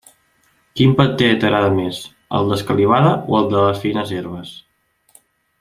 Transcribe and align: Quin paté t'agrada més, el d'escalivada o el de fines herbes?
Quin 0.79 0.95
paté 1.01 1.27
t'agrada 1.43 1.69
més, 1.75 1.99
el 2.39 2.49
d'escalivada 2.53 3.13
o 3.35 3.39
el 3.43 3.53
de 3.55 3.63
fines 3.85 4.19
herbes? 4.21 4.59